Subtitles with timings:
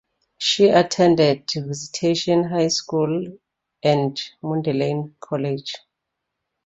[0.39, 3.37] She attended Visitation High School
[3.83, 5.75] and Mundelein College.